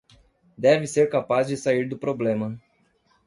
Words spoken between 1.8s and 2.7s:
do problema